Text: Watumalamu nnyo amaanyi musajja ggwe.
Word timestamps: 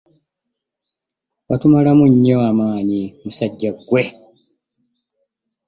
Watumalamu 1.49 2.05
nnyo 2.11 2.37
amaanyi 2.51 3.01
musajja 3.23 3.71
ggwe. 3.77 4.03